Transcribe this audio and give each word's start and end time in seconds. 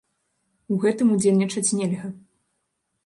У 0.75 0.77
гэтым 0.87 1.07
удзельнічаць 1.17 1.73
нельга. 1.81 2.11